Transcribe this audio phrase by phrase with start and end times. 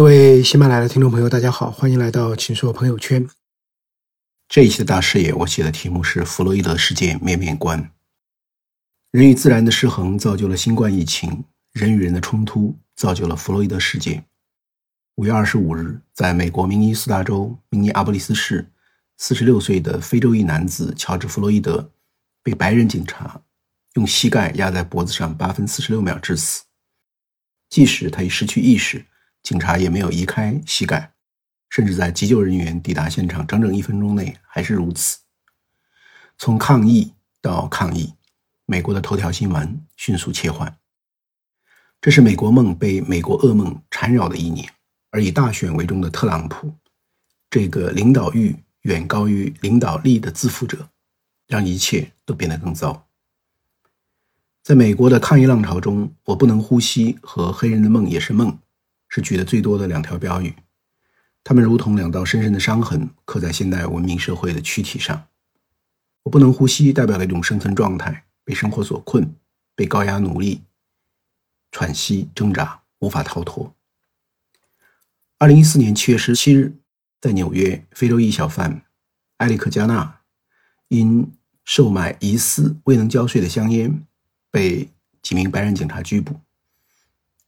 [0.00, 3.28] 各位喜马拉雅的听众朋友，大家好，欢迎来到秦说朋友圈。
[4.48, 7.78] 这一期的大视野，我写的题目是《弗洛伊德事件面面观》。
[9.10, 14.24] 人与自然的失衡造就了新冠疫情，人与人的冲突造就了弗洛伊德事件。
[15.16, 18.66] 五月二十五日，在美国明尼苏达州明尼阿波利斯市，
[19.18, 21.92] 四十六岁的非洲裔男子乔治·弗洛伊德
[22.42, 23.38] 被白人警察
[23.96, 26.62] 用膝盖压在脖子上八分四十六秒致死。
[27.68, 29.04] 即使他已失去意识，
[29.42, 31.12] 警察也没有移开膝盖。
[31.68, 35.18] 甚至在急救人员抵达现场整整一分钟内还是如此。
[36.36, 38.12] 从抗议到抗议，
[38.66, 40.76] 美国的头条新闻迅速切换。
[42.00, 44.68] 这是美国梦被美国噩梦缠绕的一年，
[45.10, 46.74] 而以大选为重的特朗普，
[47.48, 50.88] 这个领导欲远高于领导力的自负者，
[51.46, 53.06] 让一切都变得更糟。
[54.64, 58.58] 在美国的抗议浪潮中，“我不能呼吸”和“黑人的梦也是梦”
[59.10, 60.54] 是举的最多的两条标语。
[61.44, 65.26] 他们如同两道深深的伤痕，刻在现代文明社会的躯体上。
[66.22, 69.34] 我不能呼吸，代表了一种生存状态，被生活所困，
[69.74, 70.62] 被高压奴隶，
[71.72, 73.74] 喘息挣扎，无法逃脱。
[75.38, 76.76] 二零一四年七月十七日，
[77.20, 78.82] 在纽约，非洲裔小贩
[79.38, 80.20] 埃里克加纳
[80.88, 81.32] 因
[81.64, 84.04] 售卖疑似未能交税的香烟，
[84.50, 84.90] 被
[85.22, 86.38] 几名白人警察拘捕。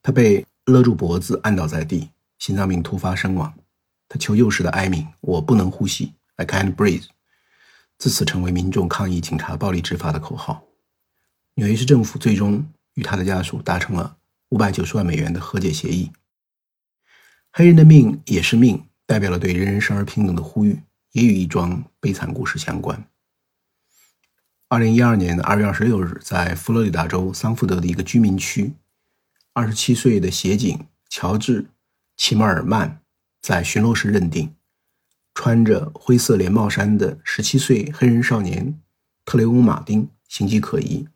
[0.02, 3.52] 他被勒住脖子，按倒在地，心脏病突发身亡。
[4.08, 7.06] 他求救时的哀鸣：“我不能呼吸，I can't breathe。”
[7.98, 10.64] 自此成为民众抗议警察暴力执法的口号。
[11.54, 14.16] 纽约市政府最终与他的家属达成了
[14.50, 16.10] 五百九十万美元的和解协议。
[17.52, 20.80] 黑人的命也是命，代表了对人人生而平等的呼吁，
[21.12, 23.04] 也与一桩悲惨故事相关。
[24.68, 28.72] 二零一二年的二月二十六日，在佛罗里达州桑福德的一个居民区，
[29.54, 31.62] 二十七岁的协警乔治·
[32.16, 33.00] 齐默尔曼。
[33.42, 34.54] 在巡逻时认定，
[35.34, 38.80] 穿着灰色连帽衫的十七岁黑人少年
[39.24, 41.08] 特雷翁·马丁形迹可疑。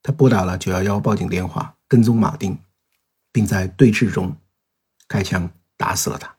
[0.00, 2.56] 他拨打了九幺幺报警电话，跟踪马丁，
[3.32, 4.36] 并在对峙中
[5.08, 6.36] 开枪打死了他。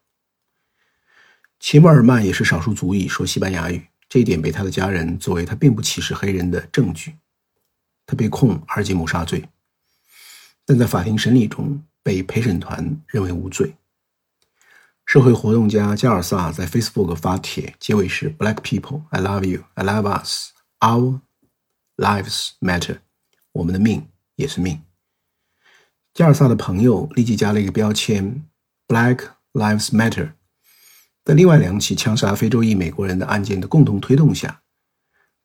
[1.60, 7.18] 齐默尔曼也是少数族裔，说西班牙语，这一点被他的家人作为他并不歧视黑人的证据。
[8.06, 9.50] 他被控二级谋杀罪，
[10.70, 13.76] 但在法庭审理中被陪审团认为无罪。
[15.04, 21.22] 社会活动家加尔萨在 Facebook 发帖，结尾是 “Black people, I love you, I love us, our
[21.98, 23.00] lives matter。”
[23.54, 24.84] 我们的命也是命。
[26.14, 28.46] 加尔萨的朋友立即加了一个标签
[28.88, 29.22] “Black
[29.54, 30.34] lives matter”。
[31.26, 34.62] 在另外两起枪杀非洲裔美国人的案件的共同推动下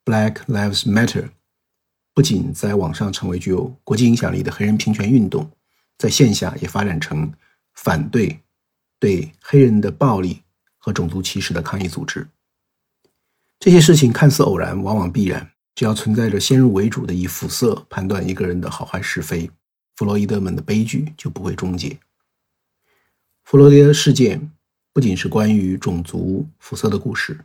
[0.05, 1.31] ，“Black lives matter”
[2.15, 5.51] 不仅在网上成为具有国际影响力的黑人平权运动，
[5.99, 7.31] 在线下也发展成
[7.75, 8.41] 反对。
[9.01, 10.41] 对黑人的暴力
[10.79, 12.27] 和种族歧视的抗议组织，
[13.59, 15.47] 这些事情看似偶然，往往必然。
[15.75, 19.51] 只要存在着先入为主的以肤色判断一个人的好坏是非，
[19.97, 21.99] 弗洛伊德们的悲剧就不会终结。
[23.43, 24.51] 弗洛伊德事件
[24.95, 27.39] 不仅是关于种族肤色的故事，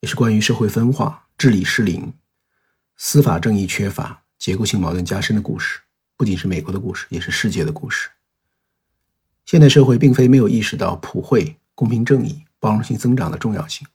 [0.00, 2.12] 也是关于社会分化、治理失灵、
[2.96, 5.80] 司法正义缺乏、结构性矛盾加深的故事。
[6.16, 8.08] 不仅是美国的故事，也是世界的故事。
[9.44, 13.86] 现代社会并非没有意识到普惠、公平正义、包容性增长的重要性，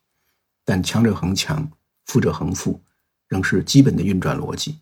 [0.66, 1.72] 但强者恒强，
[2.06, 2.81] 富者恒富，
[3.28, 4.80] 仍是基本的运转逻辑。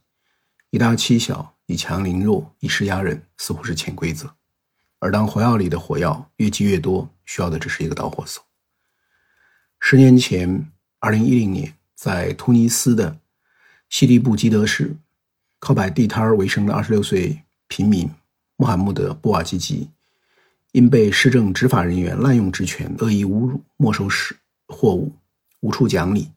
[0.72, 4.36] 以大欺小，以强凌弱，以势压人，似乎是潜规则。
[4.98, 8.44] 而当火药里的火药越积越多，需要的只是一个导火索。
[9.80, 13.20] 十年前，二零一零年，在突尼斯的
[13.90, 14.96] 西利布基德市，
[15.60, 18.10] 靠摆地摊儿为生的二十六岁平民
[18.58, 19.90] 穆罕默德·布瓦基吉。
[20.72, 24.36] 因被市政执法人员滥用职权、恶意侮辱、没收时
[24.68, 25.14] 货物、
[25.62, 26.30] 无处讲理，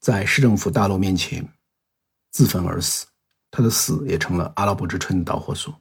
[0.00, 1.48] 在市政府大楼面前
[2.32, 3.06] 自焚而死。
[3.52, 5.72] 他的死也成了阿拉伯之春的导火索。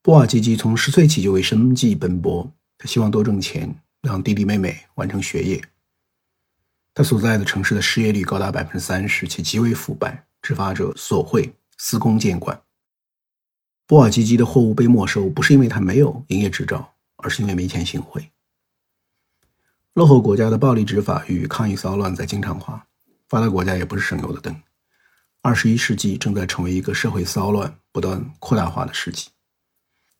[0.00, 5.62] 波瓦吉吉从十岁起就为生计奔波，他希望多挣钱，让弟弟妹妹完成学业。
[6.94, 12.60] 他所在的城市的失业率高达百分之三十，且极为腐败，执法者索贿、司空见惯。
[13.86, 18.30] 波尔基基的货物被没收，不是因为他没有营业执照，而是因为没钱行贿。
[19.94, 22.86] 落后国家的暴力执法与抗议骚乱在经常化，
[23.28, 24.62] 发达国家也不是省油的灯。
[25.42, 29.28] 二十一世纪正在成为一个社会骚乱不断扩大化的世纪。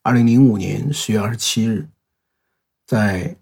[0.03, 1.89] 二零零五年十月二十七日，
[2.87, 3.37] 在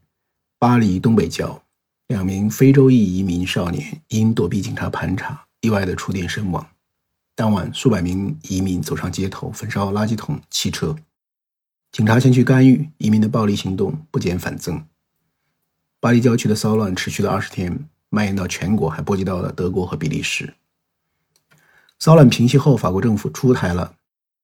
[0.59, 1.65] 巴黎东北角，
[2.10, 6.66] 两名非洲裔移民少年因躲避警察盘查，意外的触电身亡。
[7.36, 10.96] 当晚，数百名移民走上街头，焚烧垃圾桶、汽车。
[11.92, 14.84] 警察前去干预移民的暴力行动不减反增。
[16.00, 20.54] 巴黎郊区的骚乱持续了二十天，蔓延到全国，还波及到了德国和比利时。
[22.00, 23.94] 骚乱平息后，法国政府出台了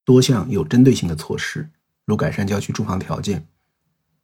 [0.04, 1.68] 多项有针对性的措施，
[2.04, 3.44] 如改善郊区住房条件，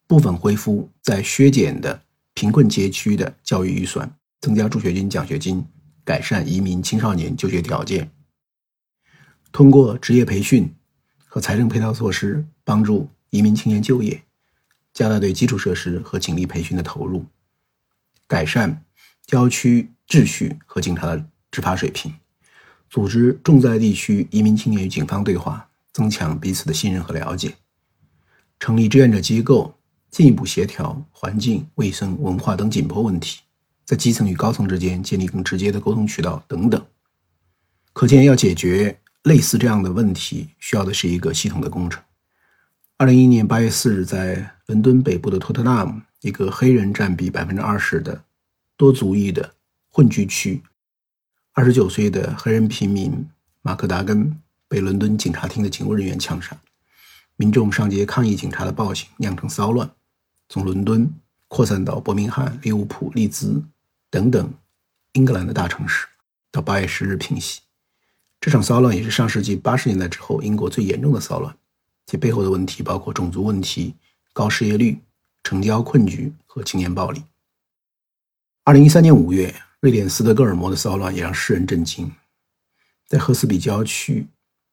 [0.06, 2.02] 部分恢复在削减的
[2.34, 5.64] 贫困街区的教育预算，增加助学金、奖学金，
[6.05, 8.11] 改善移民青少年就学条件，
[9.50, 10.75] 通过职业培训。
[11.34, 14.23] 和财政配套措施帮助移民青年就业，
[14.93, 17.25] 加大对基础设施和警力培训的投入，
[18.26, 18.85] 改善
[19.25, 22.12] 郊区秩序和警察的执法水平，
[22.90, 27.55] 组织重灾地区移民青年与警方对话，增强彼此的信任和了解，
[28.61, 29.75] 成立志愿者机构，
[30.12, 33.41] 进一步协调环境、卫生、文化等紧迫问题，
[33.85, 36.87] 在基层与高层之间建立更直接的沟通渠道等等。
[37.93, 38.97] 可见，要解决。
[39.25, 42.03] 类似这样的问题，需要的是一个系统的工程。
[42.97, 48.25] 二零一一年八月四日，在伦敦北部的托特纳姆，一个黑人占比百分之二十的
[48.76, 49.55] 多族裔的
[49.91, 50.61] 混居区，
[51.53, 53.25] 二十九岁的黑人平民
[53.61, 54.37] 马克达根
[54.67, 56.61] 被伦敦警察厅的警务人员枪杀，
[57.37, 59.88] 民众上街抗议警察的暴行，酿成骚乱，
[60.52, 61.10] 从伦敦
[61.49, 63.64] 扩散到伯明翰、利物浦、利兹
[64.10, 64.52] 等等
[65.14, 66.06] 英格兰的大城市，
[66.50, 67.62] 到八月十日平息。
[68.38, 71.56] 这场骚乱也是上世纪八十年代之后英国最严重的骚乱，
[72.04, 73.94] 其背后的问题包括种族问题、
[74.34, 74.99] 高失业率、
[75.43, 77.22] 城郊困局和青年暴力。
[78.64, 82.12] 二零一三年五月，瑞典斯德哥尔摩的骚乱也让世人震惊，
[83.08, 84.26] 在赫斯比郊区，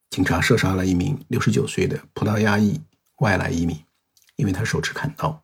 [0.10, 2.82] 警察射杀了一名六十九岁的葡萄牙裔
[3.20, 3.82] 外来移民，
[4.36, 5.42] 因为他手持砍刀，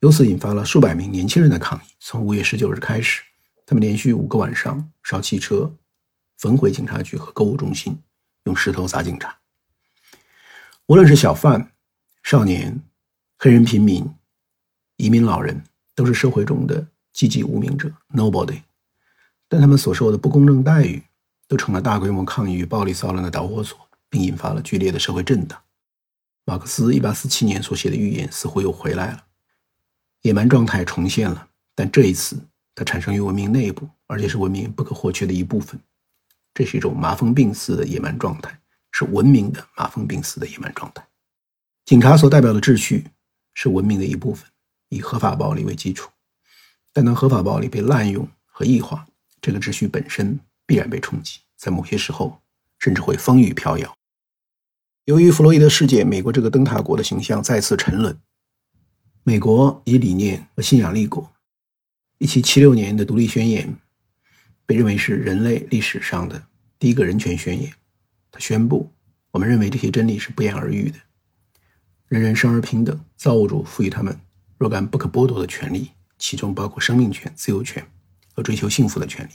[0.00, 1.88] 由此引发了数百名年轻人的抗议。
[1.98, 3.22] 从五月十九日开始，
[3.64, 5.74] 他们连续五个晚上烧汽车。
[6.36, 7.96] 焚毁警察局和购物中心，
[8.44, 9.38] 用石头砸警察。
[10.86, 11.72] 无论是小贩、
[12.22, 12.82] 少年、
[13.38, 14.04] 黑人平民、
[14.96, 15.64] 移民老人，
[15.94, 18.60] 都是社会中的寂寂无名者 （nobody）。
[19.48, 21.02] 但他们所受的不公正待遇，
[21.46, 23.78] 都成了大规模抗议与暴力骚乱的导火索，
[24.10, 25.58] 并引发了剧烈的社会震荡。
[26.44, 29.24] 马克思1847年所写的预言似乎又回来了，
[30.24, 32.38] 野蛮状态重现了，但这一次
[32.74, 35.78] 它产生于文明内部，而且是文明不可或缺的一部分。
[36.54, 38.58] 这是一种麻风病似的野蛮状态，
[38.90, 41.06] 是文明的麻风病似的野蛮状态。
[41.84, 43.04] 警察所代表的秩序
[43.52, 44.48] 是文明的一部分，
[44.88, 46.10] 以合法暴力为基础。
[46.94, 49.06] 但当合法暴力被滥用和异化，
[49.42, 52.40] 这个秩序本身必然被冲击，在某些时候
[52.78, 53.94] 甚至会风雨飘摇。
[55.04, 58.18] 由于弗洛伊德事件，美国这个灯塔国的形象再次沉沦。
[59.24, 61.32] 美国以理念和信仰立国。
[62.18, 63.74] 一七七六年的独立宣言。
[64.66, 66.42] 被认为是人类历史上的
[66.78, 67.70] 第一个人权宣言。
[68.30, 68.90] 他宣布
[69.30, 70.98] ：“我们认为这些真理是不言而喻的。
[72.08, 74.18] 人人生而平等，造物主赋予他们
[74.56, 77.86] 若干不可剥夺的权利，其中包括生命权、自由权
[78.32, 79.32] 和追求幸福的权利。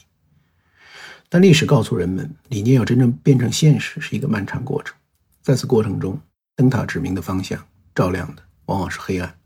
[1.30, 4.96] 但历史告诉人们，理念要真正变成现实是一个漫长过程。
[5.44, 6.20] 在此过程中，
[6.56, 7.64] 灯塔指明的方向
[7.94, 9.39] 照亮的往往是黑暗。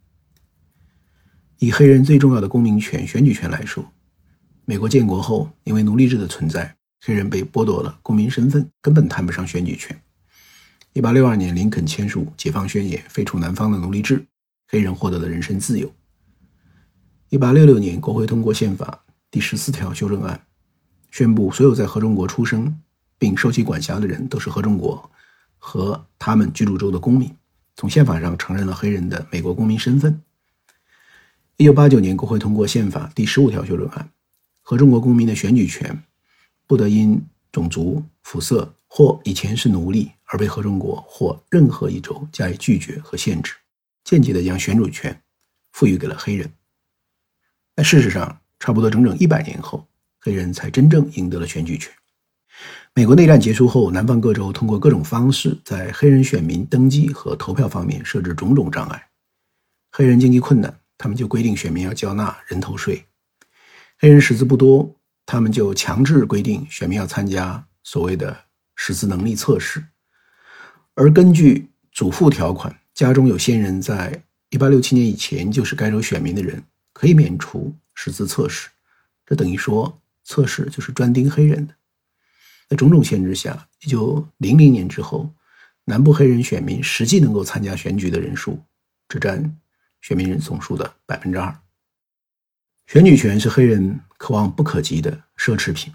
[1.59, 3.83] 以黑人最重要的公民权——选举权来说。”
[4.65, 9.99] 美国建国后，因为奴隶制的存在，黑人被剥夺了公民身份，根本谈不上选举权。
[10.93, 14.25] 一八六二年，林肯签署《解放宣言》，废除南方的奴隶制，
[14.69, 15.91] 黑人获得了人身自由。
[17.29, 20.39] 一八六六年，国会通过宪法第十四条修正案，
[21.11, 22.79] 宣布所有在合众国出生
[23.17, 25.11] 并受其管辖的人都是合众国
[25.57, 27.29] 和他们居住州的公民，
[27.75, 30.21] 从宪法上承认了黑人的美国公民身份。
[31.57, 34.09] 一九八九年，国会通过宪法第十五条修正案。
[34.61, 36.01] 和中国公民的选举权，
[36.65, 43.53] 不得因种族、肤色或以前是奴隶而被合众国或任何一州加以拒绝和限制，
[44.03, 45.21] 间接的将选主权
[45.73, 46.49] 赋予给了黑人。
[47.75, 49.85] 但事实上，差不多整整一百年后，
[50.19, 51.93] 黑人才真正赢得了选举权。
[52.95, 59.09] 美国内战结束后，南方各州通过各种方式，在黑人选民登记和投票方面设置种种障碍。
[59.91, 63.05] 黑人经济困难，他们就规定选民要交纳人头税。
[63.99, 64.95] 黑人识字不多，
[65.25, 68.45] 他们就强制规定选民要参加所谓的
[68.75, 69.83] 识字能力测试，
[70.95, 78.69] 而根据祖父条款，家中有先人在1867年以前就是该州选民的人，可以免除识字测试。
[79.25, 81.73] 这等于说，测试就是专盯黑人的。
[82.69, 85.33] 在种种限制下，1900年之后，
[85.85, 88.61] 南部黑人选民实际能够参加选举的人数
[89.07, 89.57] 只占
[90.03, 91.57] 选民人总数的百分之二。
[92.85, 95.91] 选举权是黑人可望不可及的奢侈品。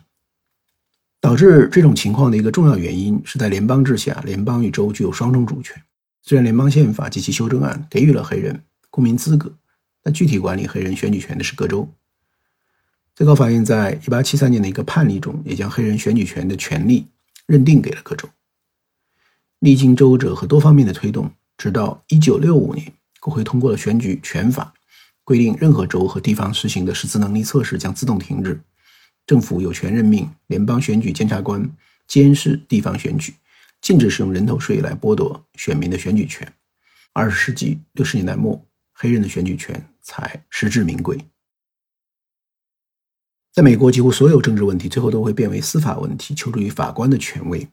[1.20, 5.82] 导致这种情况的一个重要原因是在联邦制下，联邦与州具有双重主权。
[6.22, 9.52] 虽然联邦宪法及其修正案给予了黑人公民资格，
[10.00, 11.92] 但具体管理黑人选举权的是各州。
[13.16, 17.08] 最高法院在1873年的一个判例中，也将黑人选举权的权利
[17.46, 18.28] 认定给了各州。
[19.58, 24.72] 历经周折和多方面的推动，直到1965年，国会通过了选举权法，
[25.24, 28.60] 规定任何州和地方实行的识字能力测试将自动停止。
[29.26, 31.70] 政府有权任命联邦选举监察官
[32.06, 33.34] 监视地方选举，
[33.80, 36.50] 禁止使用人头税来剥夺选民的选举权。
[37.12, 41.18] 二十世纪六十年代末，黑人的选举权才实至名归。
[43.52, 47.68] 在美国，几乎所有政治问题最后都会变为司法问题，求助于法官的权威。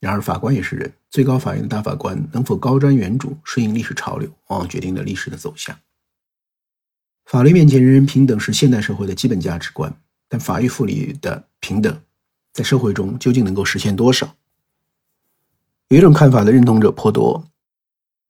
[0.00, 5.76] 然而，法官也是人，最高法院的大法官能否高瞻远瞩、顺应历史潮流，往往决定了历史的走向。
[7.26, 9.92] 法律面前人人平等是现代社会的基本价值观，
[10.28, 12.00] 但法律赋予的平等，
[12.52, 14.36] 在社会中究竟能够实现多少？
[15.88, 17.44] 有一种看法的认同者颇多：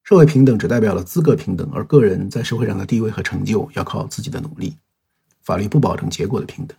[0.04, 4.75] 社会平等只代表了资格平等，而个人在社会上的地位和成就要靠自己的努力。
[5.42, 6.76] 法律不保证结果的平等。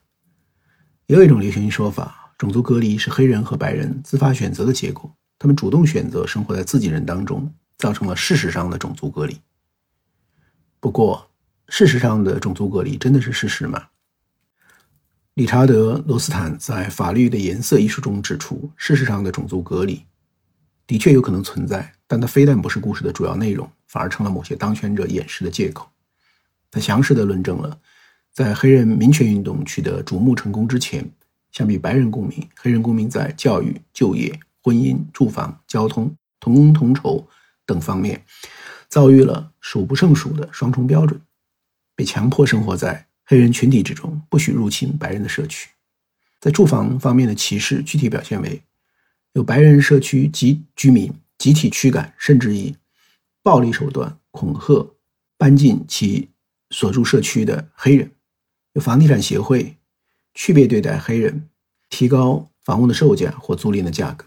[1.05, 9.37] 也有一种流行说法，种族隔离是黑人和白人自发选择的结果，他们主动选择生活在自己人当中，造成了事实上的种族隔离。
[10.79, 11.29] 不过，
[11.67, 13.87] 事实上的种族隔离真的是事实吗？
[15.33, 20.01] 理查德·罗斯坦在《法律的颜色》一书中指出，事实上的种族隔离
[20.87, 25.89] 的确有可能存在，但它非但不是故事的主要内容，反而成了某些当权者掩饰的借口。
[26.71, 27.77] 他详实的论证了。
[28.31, 31.03] 在黑人民权运动取得瞩目成功之前，
[31.51, 37.27] 相比白人公民，黑人公民在教育、就业、婚姻、住房、交通、同工同酬
[37.65, 38.23] 等方面，
[38.87, 41.19] 遭遇了数不胜数的双重标准，
[41.95, 45.69] 被强迫生活在黑人群体之中，不许入侵白人的社区。
[46.39, 48.61] 在住房方面的歧视，具体表现为
[49.33, 52.75] 有白人社区及居民集体驱赶，甚至以
[53.43, 54.95] 暴力手段恐吓
[55.37, 56.29] 搬进其
[56.69, 58.11] 所住社区的黑人。
[58.73, 59.75] 有房地产协会
[60.33, 61.49] 区别对待黑人，
[61.89, 64.25] 提高房屋的售价或租赁的价格；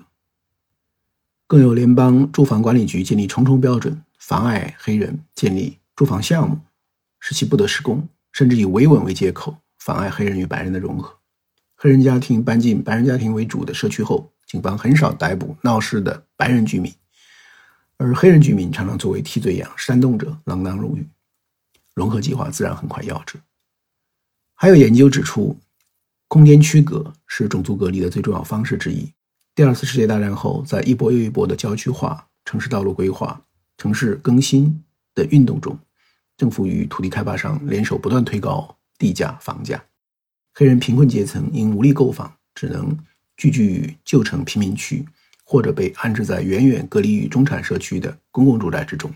[1.46, 6.58] 更有联邦住房管理局建立重重标准，妨碍黑人建立住房项目，
[7.20, 11.18] 使其不得施工，甚至以维稳为借口，妨碍黑人与白人的融合。
[11.76, 16.94] 黑人家庭搬进白人家庭为主的社区后，警方很少逮捕闹事的白人居民，
[17.96, 21.08] 而黑人居民常常作为替罪羊，煽动者锒铛入狱。
[21.94, 23.38] 融合计划自然很快夭折。
[24.54, 25.58] 还有研究指出，
[26.32, 29.06] 空间区隔是种族隔离的最重要方式之一。
[29.54, 33.38] 第二次世界大战后，在一波又一波的郊区化、城市道路规划、
[33.76, 34.82] 城市更新
[35.14, 35.78] 的运动中，
[36.38, 39.84] 政府与土地开发商联手，不断推高地价、房价。
[40.54, 42.96] 黑人贫困阶层因无力购房，只能
[43.36, 45.06] 聚居于旧城贫民区，
[45.44, 49.12] 或者被安置在远远隔离于中产社区的公共住宅之中。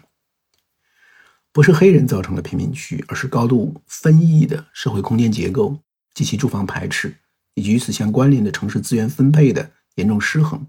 [1.50, 5.78] 不是黑人造成的贫民区，而是高度分异的社会空间结构
[6.16, 7.14] 及其住房排斥，
[7.52, 10.66] 以及与此相关联的城市资源分配的严重失衡，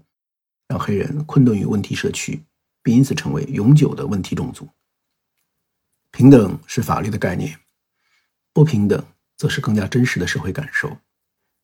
[0.68, 2.44] 让黑人困顿于问题社区，
[2.82, 4.68] 并因此成为永久的问题种族。
[6.10, 7.58] 平等是法律的概念，
[8.52, 9.02] 不平等
[9.38, 10.98] 则是更加真实的社会感受。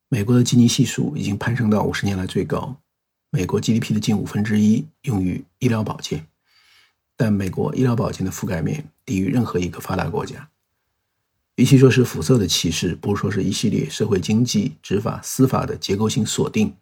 [0.08, 2.80] 美国的基尼系数已经攀升到五十年来最高，
[3.28, 6.26] 美国 GDP 的近五分之一用于医疗保健。
[7.18, 10.48] 但美国医疗保健的覆盖面低于任何一个发达国家。
[11.56, 16.74] 与其说是肤色的歧视，不如说是一系列社会、经济、执法、司法的结构性锁定，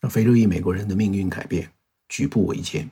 [0.00, 1.70] 让非洲裔美国人的命运改变
[2.08, 2.90] 举步维艰。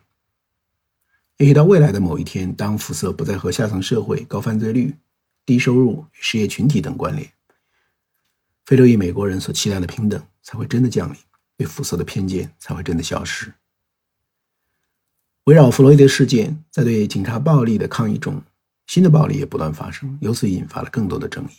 [1.38, 4.94] 也许到未来的某一天，当肤色不再和下层社会、高犯罪率、
[5.46, 7.32] 低收入与失业群体等关联，
[8.66, 11.16] 非洲裔美国人所期待的平等才会真的降临，
[11.56, 13.52] 对肤色的偏见才会真的消失。
[15.44, 18.42] 围绕弗洛伊德事件，在对警察暴力的抗议中，
[18.86, 21.56] 新的暴力也不断发生，由此引发了更多的争议。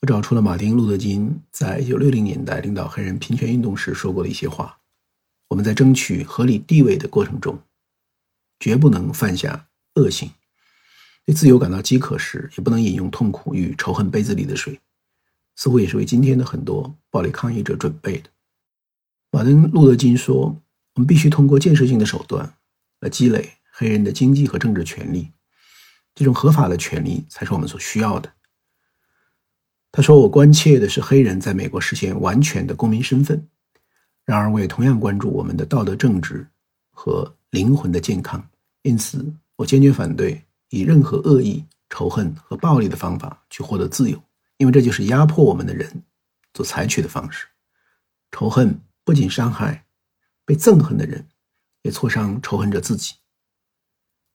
[0.00, 4.78] 我找出了马丁·路德·金在1960年代领导黑人平权运动时说过的一些话
[5.48, 7.58] ：“我们在争取合理地位的过程中，
[8.60, 10.30] 绝不能犯下恶行。
[11.24, 14.80] 对自由感到饥渴时，也不能饮用痛苦与仇恨杯子里的水。”
[15.56, 18.30] 似乎也是为今天的很多暴力抗议者准备的。
[19.30, 20.62] 马丁·路德·金说。
[20.94, 22.56] 我们必须通过建设性的手段
[22.98, 25.30] 来积累黑人的经济和政治权利，
[26.18, 28.32] 这种合法的权利才是我们所需要的。
[29.92, 33.46] 他说：“我关切的是黑人在美国实现完全的公民身份，
[34.24, 36.44] 然而我也同样关注我们的道德正直
[36.90, 38.44] 和灵魂的健康。
[38.82, 44.20] 因此，我坚决反对以任何恶意、仇恨和暴力的方法去获得自由，
[44.56, 46.02] 因为这就是压迫我们的人
[46.52, 47.46] 所采取的方式。
[48.32, 49.84] 仇恨不仅伤害。”
[50.44, 51.28] 被憎恨的人，
[51.82, 53.14] 也挫伤仇恨者自己。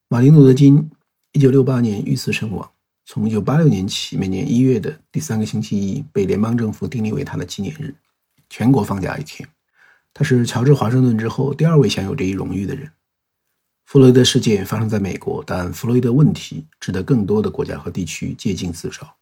[0.08, 0.92] 马丁·路德·金
[1.36, 2.72] 一九六八年遇刺身亡。
[3.06, 7.92] 从一九八六年起，每年一月的第三个星期一被联邦政府定立为他的纪念日，
[8.52, 9.50] 全国放假一天。
[10.14, 12.88] 他是乔治·华盛顿之后第二位享有这一荣誉的人。
[13.86, 19.16] 弗洛伊德事件发生在美国，但弗洛伊德问题值得更多的国家和地区借鉴自照。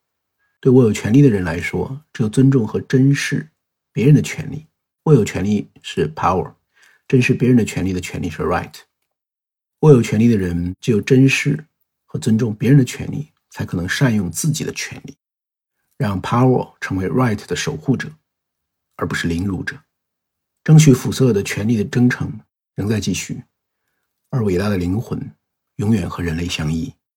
[0.60, 3.48] 对握有权利的人来说，只有尊重和珍视
[3.94, 4.65] 别人的权利。
[5.06, 6.51] 握有权利是 power，
[7.08, 8.74] 珍视别人的权利的权利是 right。
[9.80, 11.65] 握有权利的人只有珍视
[12.12, 15.15] 和尊重别人的权利，才可能善用自己的权利，
[15.96, 18.12] 让 power 成为 right 的守护者，
[18.98, 19.82] 而不是凌辱者。
[20.62, 22.41] 争取辐射的权利的征程
[22.75, 23.41] 仍在继续。
[24.30, 25.34] 而伟大的灵魂
[25.77, 26.94] 永远和人类相依。